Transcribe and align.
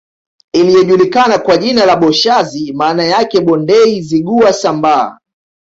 Iliyojulikana 0.53 1.37
kwa 1.37 1.57
jina 1.57 1.85
la 1.85 1.95
Boshazi 1.95 2.73
maana 2.73 3.03
yake 3.03 3.39
Bondei 3.41 4.01
Zigua 4.01 4.53
Sambaa 4.53 5.17